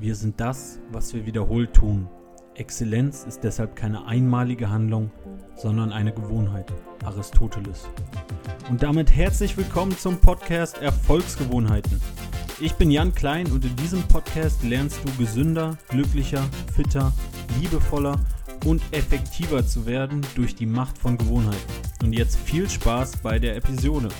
[0.00, 2.08] Wir sind das, was wir wiederholt tun.
[2.54, 5.10] Exzellenz ist deshalb keine einmalige Handlung,
[5.56, 6.72] sondern eine Gewohnheit.
[7.04, 7.88] Aristoteles.
[8.70, 12.00] Und damit herzlich willkommen zum Podcast Erfolgsgewohnheiten.
[12.60, 17.12] Ich bin Jan Klein und in diesem Podcast lernst du gesünder, glücklicher, fitter,
[17.60, 18.20] liebevoller
[18.66, 21.72] und effektiver zu werden durch die Macht von Gewohnheiten.
[22.04, 24.10] Und jetzt viel Spaß bei der Episode.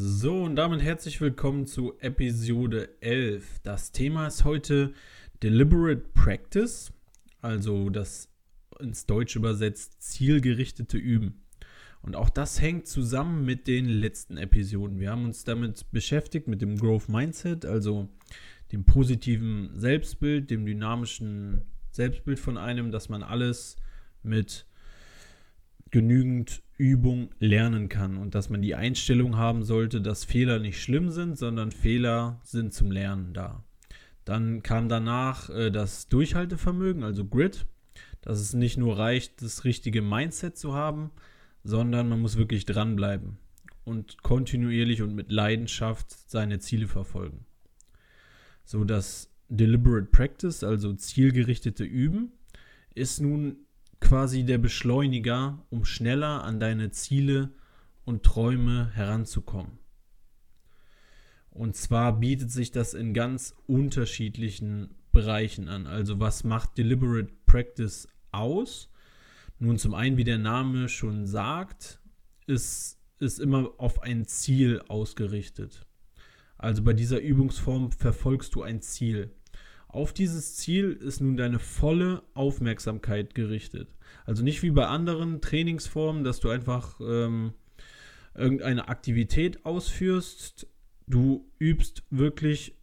[0.00, 3.58] So, und damit herzlich willkommen zu Episode 11.
[3.64, 4.92] Das Thema ist heute
[5.42, 6.92] Deliberate Practice,
[7.40, 8.28] also das
[8.78, 11.42] ins Deutsche übersetzt zielgerichtete Üben.
[12.00, 15.00] Und auch das hängt zusammen mit den letzten Episoden.
[15.00, 18.08] Wir haben uns damit beschäftigt, mit dem Growth Mindset, also
[18.70, 23.74] dem positiven Selbstbild, dem dynamischen Selbstbild von einem, dass man alles
[24.22, 24.67] mit
[25.90, 31.10] genügend Übung lernen kann und dass man die Einstellung haben sollte, dass Fehler nicht schlimm
[31.10, 33.64] sind, sondern Fehler sind zum Lernen da.
[34.24, 37.66] Dann kam danach äh, das Durchhaltevermögen, also Grit,
[38.20, 41.10] dass es nicht nur reicht, das richtige Mindset zu haben,
[41.64, 43.38] sondern man muss wirklich dranbleiben
[43.84, 47.46] und kontinuierlich und mit Leidenschaft seine Ziele verfolgen.
[48.64, 52.32] So das Deliberate Practice, also zielgerichtete Üben,
[52.94, 53.56] ist nun
[54.00, 57.50] quasi der Beschleuniger, um schneller an deine Ziele
[58.04, 59.78] und Träume heranzukommen.
[61.50, 65.86] Und zwar bietet sich das in ganz unterschiedlichen Bereichen an.
[65.86, 68.90] Also was macht Deliberate Practice aus?
[69.58, 72.00] Nun zum einen, wie der Name schon sagt,
[72.46, 75.84] ist, ist immer auf ein Ziel ausgerichtet.
[76.56, 79.32] Also bei dieser Übungsform verfolgst du ein Ziel.
[79.88, 83.88] Auf dieses Ziel ist nun deine volle Aufmerksamkeit gerichtet.
[84.26, 87.54] Also nicht wie bei anderen Trainingsformen, dass du einfach ähm,
[88.34, 90.66] irgendeine Aktivität ausführst.
[91.06, 92.76] Du übst wirklich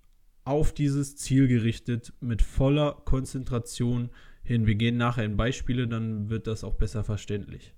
[0.46, 4.10] auf dieses Ziel gerichtet mit voller Konzentration
[4.44, 4.66] hin.
[4.66, 7.76] Wir gehen nachher in Beispiele, dann wird das auch besser verständlich.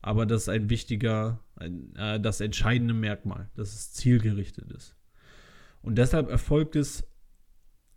[0.00, 4.94] Aber das ist ein wichtiger, ein, äh, das entscheidende Merkmal, dass es zielgerichtet ist.
[5.82, 7.06] Und deshalb erfolgt es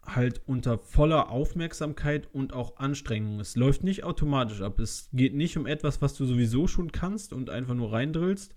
[0.06, 3.40] halt unter voller Aufmerksamkeit und auch Anstrengung.
[3.40, 4.80] Es läuft nicht automatisch ab.
[4.80, 8.56] Es geht nicht um etwas, was du sowieso schon kannst und einfach nur reindrillst,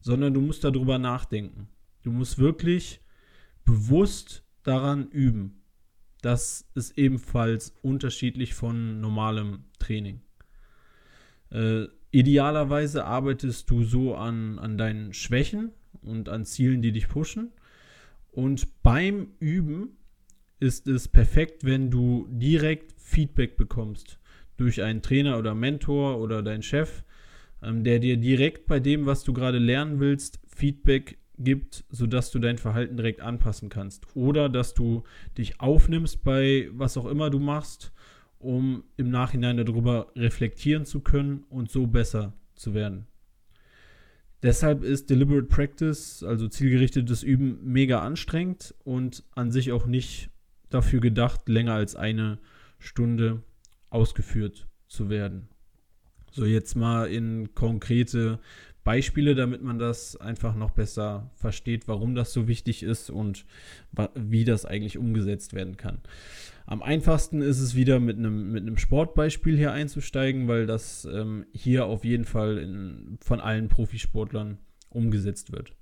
[0.00, 1.68] sondern du musst darüber nachdenken.
[2.02, 3.00] Du musst wirklich
[3.64, 5.62] bewusst daran üben.
[6.22, 10.20] Das ist ebenfalls unterschiedlich von normalem Training.
[11.50, 15.72] Äh, idealerweise arbeitest du so an, an deinen Schwächen
[16.02, 17.52] und an Zielen, die dich pushen.
[18.32, 19.96] Und beim Üben
[20.60, 24.18] ist es perfekt, wenn du direkt Feedback bekommst
[24.56, 27.02] durch einen Trainer oder Mentor oder deinen Chef,
[27.62, 32.38] ähm, der dir direkt bei dem, was du gerade lernen willst, Feedback gibt, sodass du
[32.38, 34.04] dein Verhalten direkt anpassen kannst.
[34.14, 35.02] Oder dass du
[35.38, 37.92] dich aufnimmst bei was auch immer du machst,
[38.38, 43.06] um im Nachhinein darüber reflektieren zu können und so besser zu werden.
[44.42, 50.30] Deshalb ist Deliberate Practice, also zielgerichtetes Üben, mega anstrengend und an sich auch nicht
[50.70, 52.38] dafür gedacht, länger als eine
[52.78, 53.42] Stunde
[53.90, 55.48] ausgeführt zu werden.
[56.32, 58.38] So, jetzt mal in konkrete
[58.84, 63.44] Beispiele, damit man das einfach noch besser versteht, warum das so wichtig ist und
[64.14, 65.98] wie das eigentlich umgesetzt werden kann.
[66.66, 71.44] Am einfachsten ist es wieder mit einem, mit einem Sportbeispiel hier einzusteigen, weil das ähm,
[71.52, 75.74] hier auf jeden Fall in, von allen Profisportlern umgesetzt wird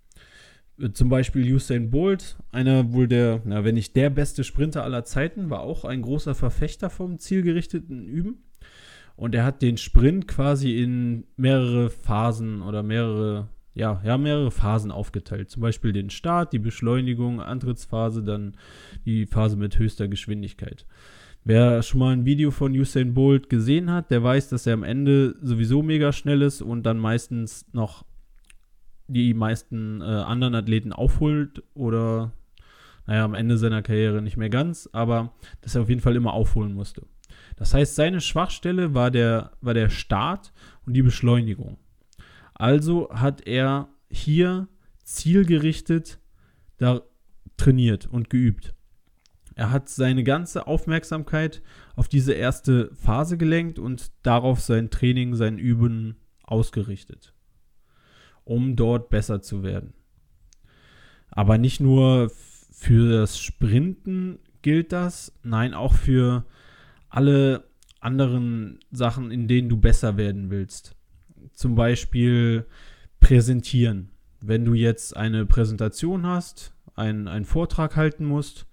[0.93, 5.51] zum Beispiel Usain Bolt, einer wohl der, na, wenn nicht der beste Sprinter aller Zeiten,
[5.51, 8.45] war auch ein großer Verfechter vom zielgerichteten Üben.
[9.17, 14.93] Und er hat den Sprint quasi in mehrere Phasen oder mehrere, ja, ja, mehrere Phasen
[14.93, 15.51] aufgeteilt.
[15.51, 18.57] Zum Beispiel den Start, die Beschleunigung, Antrittsphase, dann
[19.05, 20.87] die Phase mit höchster Geschwindigkeit.
[21.43, 24.85] Wer schon mal ein Video von Usain Bolt gesehen hat, der weiß, dass er am
[24.85, 28.05] Ende sowieso mega schnell ist und dann meistens noch
[29.09, 32.33] die meisten äh, anderen Athleten aufholt oder,
[33.07, 35.33] naja, am Ende seiner Karriere nicht mehr ganz, aber
[35.63, 37.07] dass er auf jeden Fall immer aufholen musste.
[37.57, 40.53] Das heißt, seine Schwachstelle war der, war der Start
[40.87, 41.79] und die Beschleunigung.
[42.55, 44.69] Also hat er hier
[45.05, 46.21] zielgerichtet
[46.77, 47.03] da
[47.57, 48.75] trainiert und geübt.
[49.55, 51.63] Er hat seine ganze Aufmerksamkeit
[51.97, 57.35] auf diese erste Phase gelenkt und darauf sein Training, sein Üben ausgerichtet
[58.49, 59.93] um dort besser zu werden.
[61.31, 62.33] Aber nicht nur
[62.73, 66.47] für das Sprinten gilt das, nein, auch für
[67.11, 67.65] alle
[68.01, 70.97] anderen Sachen, in denen du besser werden willst.
[71.53, 72.65] Zum Beispiel
[73.21, 74.11] präsentieren.
[74.41, 78.67] Wenn du jetzt eine Präsentation hast, einen, einen Vortrag halten musst,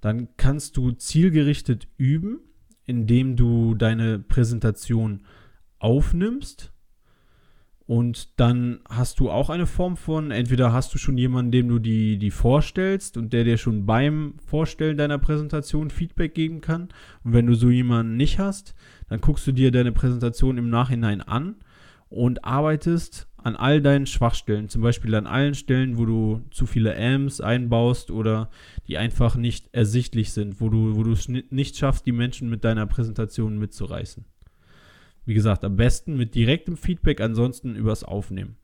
[0.00, 2.38] dann kannst du zielgerichtet üben,
[2.84, 5.26] indem du deine Präsentation
[5.80, 6.72] aufnimmst
[7.88, 11.78] und dann hast du auch eine Form von, entweder hast du schon jemanden, dem du
[11.78, 16.90] die, die vorstellst und der dir schon beim Vorstellen deiner Präsentation Feedback geben kann.
[17.24, 18.74] Und wenn du so jemanden nicht hast,
[19.08, 21.56] dann guckst du dir deine Präsentation im Nachhinein an
[22.10, 24.68] und arbeitest an all deinen Schwachstellen.
[24.68, 28.50] Zum Beispiel an allen Stellen, wo du zu viele Amps einbaust oder
[28.86, 32.64] die einfach nicht ersichtlich sind, wo du, wo du es nicht schaffst, die Menschen mit
[32.64, 34.26] deiner Präsentation mitzureißen.
[35.28, 38.56] Wie gesagt, am besten mit direktem Feedback, ansonsten übers Aufnehmen.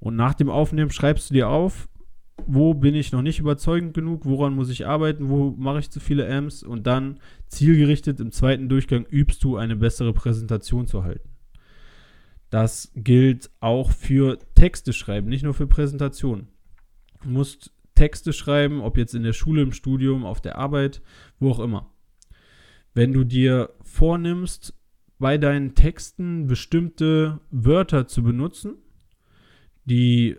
[0.00, 1.86] Und nach dem Aufnehmen schreibst du dir auf,
[2.46, 6.00] wo bin ich noch nicht überzeugend genug, woran muss ich arbeiten, wo mache ich zu
[6.00, 11.28] viele Amps und dann zielgerichtet im zweiten Durchgang übst du eine bessere Präsentation zu halten.
[12.48, 16.48] Das gilt auch für Texte schreiben, nicht nur für Präsentationen.
[17.22, 21.02] Du musst Texte schreiben, ob jetzt in der Schule, im Studium, auf der Arbeit,
[21.38, 21.92] wo auch immer.
[22.94, 24.77] Wenn du dir vornimmst,
[25.18, 28.76] bei deinen Texten bestimmte Wörter zu benutzen,
[29.84, 30.36] die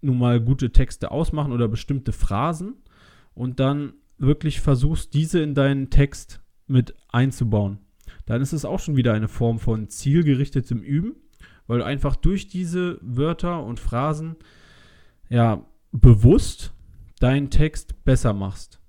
[0.00, 2.74] nun mal gute Texte ausmachen oder bestimmte Phrasen
[3.34, 7.78] und dann wirklich versuchst, diese in deinen Text mit einzubauen.
[8.26, 11.16] Dann ist es auch schon wieder eine Form von zielgerichtetem Üben,
[11.66, 14.36] weil du einfach durch diese Wörter und Phrasen
[15.28, 16.72] ja bewusst
[17.20, 18.80] deinen Text besser machst.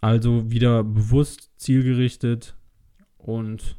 [0.00, 2.57] Also wieder bewusst zielgerichtet
[3.18, 3.76] und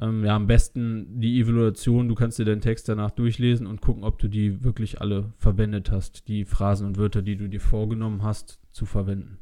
[0.00, 4.04] ähm, ja, am besten die Evaluation, du kannst dir deinen Text danach durchlesen und gucken,
[4.04, 8.22] ob du die wirklich alle verwendet hast, die Phrasen und Wörter, die du dir vorgenommen
[8.22, 9.38] hast, zu verwenden.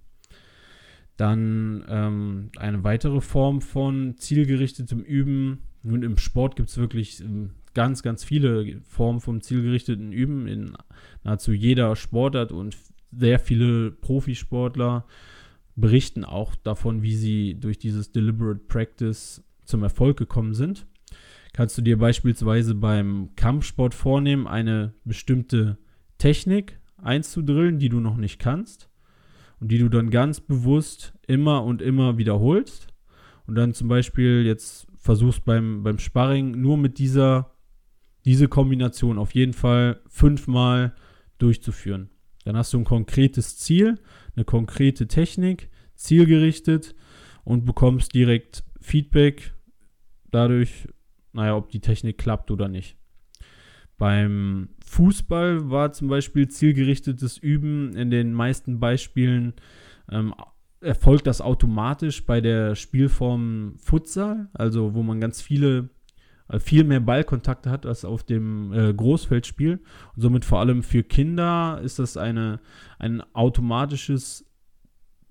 [1.17, 5.59] Dann ähm, eine weitere Form von zielgerichtetem Üben.
[5.83, 10.77] Nun, im Sport gibt es wirklich ähm, ganz, ganz viele Formen vom zielgerichteten Üben in
[11.23, 12.77] nahezu jeder Sportart und
[13.13, 15.05] sehr viele Profisportler
[15.81, 20.87] berichten auch davon, wie sie durch dieses Deliberate Practice zum Erfolg gekommen sind.
[21.53, 25.79] Kannst du dir beispielsweise beim Kampfsport vornehmen, eine bestimmte
[26.19, 28.89] Technik einzudrillen, die du noch nicht kannst
[29.61, 32.89] und die du dann ganz bewusst immer und immer wiederholst
[33.47, 37.55] und dann zum Beispiel jetzt versuchst beim, beim Sparring nur mit dieser
[38.25, 40.95] diese Kombination auf jeden Fall fünfmal
[41.39, 42.11] durchzuführen.
[42.49, 43.99] Dann hast du ein konkretes Ziel,
[44.35, 46.95] eine konkrete Technik, zielgerichtet
[47.45, 49.53] und bekommst direkt Feedback
[50.31, 50.89] dadurch,
[51.35, 52.97] naja, ob die Technik klappt oder nicht.
[53.99, 59.53] Beim Fußball war zum Beispiel zielgerichtetes Üben in den meisten Beispielen
[60.11, 60.35] ähm,
[60.81, 65.91] erfolgt das automatisch bei der Spielform Futsal, also wo man ganz viele
[66.59, 69.81] viel mehr Ballkontakte hat als auf dem äh, Großfeldspiel.
[70.15, 72.61] Und somit vor allem für Kinder ist das eine,
[72.99, 74.47] ein automatisches,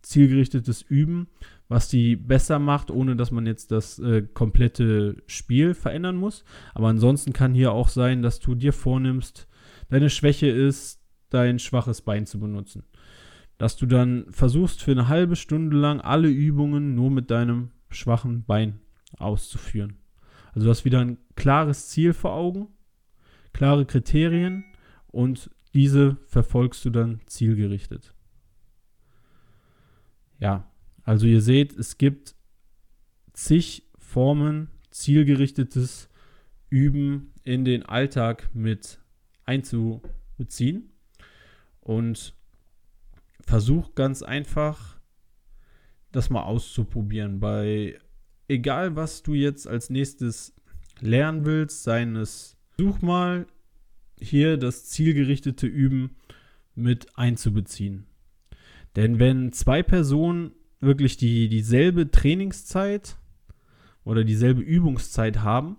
[0.04, 1.28] zielgerichtetes Üben,
[1.68, 6.46] was die besser macht, ohne dass man jetzt das äh, komplette Spiel verändern muss.
[6.76, 9.48] Aber ansonsten kann hier auch sein, dass du dir vornimmst,
[9.90, 12.84] deine Schwäche ist, dein schwaches Bein zu benutzen.
[13.58, 18.46] Dass du dann versuchst, für eine halbe Stunde lang alle Übungen nur mit deinem schwachen
[18.46, 18.80] Bein
[19.18, 19.98] auszuführen.
[20.58, 22.70] Also du hast wieder ein klares Ziel vor Augen,
[23.54, 24.66] klare Kriterien
[25.06, 28.16] und diese verfolgst du dann zielgerichtet.
[30.40, 30.68] Ja,
[31.04, 32.34] also ihr seht, es gibt
[33.34, 36.10] zig Formen, zielgerichtetes
[36.72, 39.00] Üben in den Alltag mit
[39.46, 40.90] einzubeziehen
[41.82, 42.34] und
[43.42, 44.98] versucht ganz einfach
[46.12, 48.00] das mal auszuprobieren bei
[48.48, 50.54] egal was du jetzt als nächstes
[51.00, 53.48] lernen willst, seines such mal
[54.20, 56.16] hier das zielgerichtete Üben
[56.76, 58.06] mit einzubeziehen.
[58.96, 63.18] Denn wenn zwei Personen wirklich die, dieselbe Trainingszeit
[64.04, 65.78] oder dieselbe Übungszeit haben,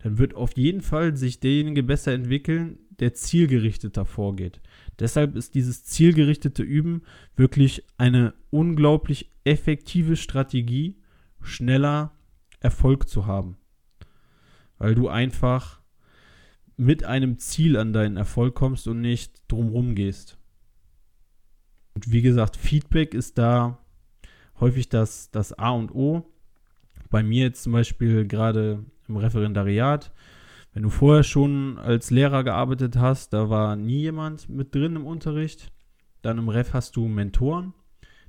[0.00, 4.60] dann wird auf jeden Fall sich derjenige besser entwickeln, der zielgerichteter vorgeht.
[4.98, 7.02] Deshalb ist dieses zielgerichtete Üben
[7.36, 10.99] wirklich eine unglaublich effektive Strategie,
[11.42, 12.12] schneller
[12.60, 13.56] Erfolg zu haben.
[14.78, 15.80] Weil du einfach
[16.76, 20.38] mit einem Ziel an deinen Erfolg kommst und nicht drumrum gehst.
[21.94, 23.78] Und wie gesagt, Feedback ist da
[24.60, 26.32] häufig das, das A und O.
[27.10, 30.12] Bei mir jetzt zum Beispiel gerade im Referendariat.
[30.72, 35.04] Wenn du vorher schon als Lehrer gearbeitet hast, da war nie jemand mit drin im
[35.04, 35.72] Unterricht.
[36.22, 37.74] Dann im Ref hast du Mentoren,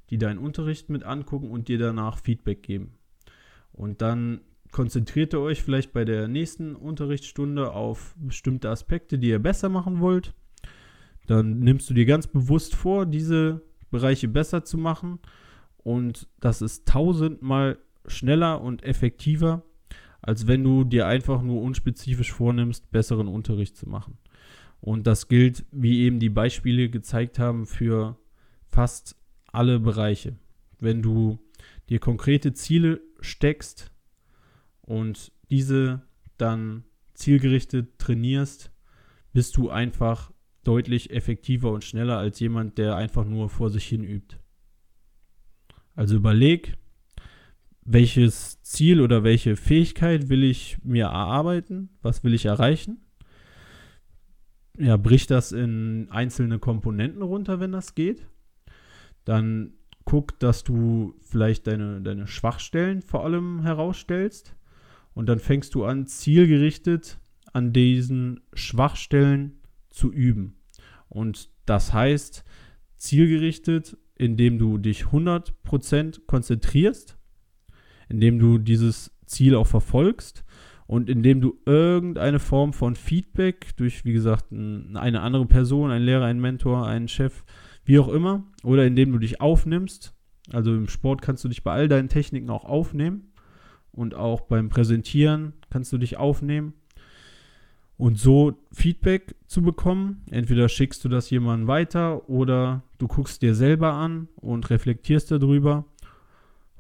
[0.10, 2.98] die deinen Unterricht mit angucken und dir danach Feedback geben.
[3.74, 9.40] Und dann konzentriert ihr euch vielleicht bei der nächsten Unterrichtsstunde auf bestimmte Aspekte, die ihr
[9.40, 10.34] besser machen wollt.
[11.28, 15.20] Dann nimmst du dir ganz bewusst vor, diese Bereiche besser zu machen.
[15.78, 19.64] Und das ist tausendmal schneller und effektiver,
[20.22, 24.18] als wenn du dir einfach nur unspezifisch vornimmst, besseren Unterricht zu machen.
[24.80, 28.18] Und das gilt, wie eben die Beispiele gezeigt haben, für
[28.68, 29.16] fast
[29.52, 30.36] alle Bereiche.
[30.80, 31.40] Wenn du
[31.90, 33.92] dir konkrete Ziele steckst
[34.82, 36.02] und diese
[36.38, 38.72] dann zielgerichtet trainierst,
[39.34, 40.32] bist du einfach
[40.64, 44.38] deutlich effektiver und schneller als jemand, der einfach nur vor sich hin übt.
[45.96, 46.78] Also überleg,
[47.84, 53.06] welches Ziel oder welche Fähigkeit will ich mir erarbeiten, was will ich erreichen.
[54.78, 58.28] Ja, brich das in einzelne Komponenten runter, wenn das geht.
[59.26, 59.74] Dann
[60.12, 64.58] guck, dass du vielleicht deine, deine Schwachstellen vor allem herausstellst.
[65.14, 67.18] Und dann fängst du an, zielgerichtet
[67.54, 70.58] an diesen Schwachstellen zu üben.
[71.08, 72.44] Und das heißt,
[72.98, 77.18] zielgerichtet, indem du dich 100% konzentrierst,
[78.10, 80.44] indem du dieses Ziel auch verfolgst
[80.88, 86.26] und indem du irgendeine Form von Feedback durch, wie gesagt, eine andere Person, ein Lehrer,
[86.26, 87.46] ein Mentor, einen Chef,
[87.84, 90.14] wie auch immer, oder indem du dich aufnimmst.
[90.52, 93.32] Also im Sport kannst du dich bei all deinen Techniken auch aufnehmen
[93.92, 96.74] und auch beim Präsentieren kannst du dich aufnehmen
[97.98, 100.24] und so Feedback zu bekommen.
[100.32, 105.86] Entweder schickst du das jemandem weiter oder du guckst dir selber an und reflektierst darüber,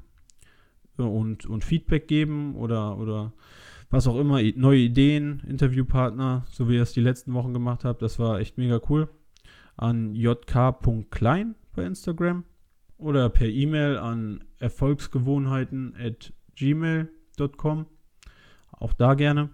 [0.97, 3.31] und, und Feedback geben oder, oder
[3.89, 8.01] was auch immer, neue Ideen, Interviewpartner, so wie ihr es die letzten Wochen gemacht habt.
[8.01, 9.07] Das war echt mega cool.
[9.75, 12.43] An jk.klein bei Instagram
[12.97, 17.87] oder per E-Mail an erfolgsgewohnheiten at gmail.com.
[18.71, 19.49] Auch da gerne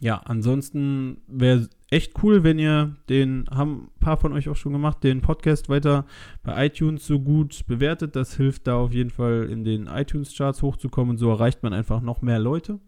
[0.00, 4.72] ja, ansonsten wäre echt cool, wenn ihr den, haben ein paar von euch auch schon
[4.72, 6.06] gemacht, den Podcast weiter
[6.42, 8.16] bei iTunes so gut bewertet.
[8.16, 12.00] Das hilft da auf jeden Fall in den iTunes-Charts hochzukommen und so erreicht man einfach
[12.00, 12.80] noch mehr Leute.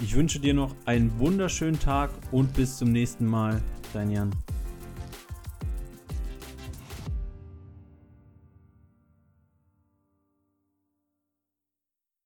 [0.00, 3.62] Ich wünsche dir noch einen wunderschönen Tag und bis zum nächsten Mal.
[3.92, 4.30] Dein Jan.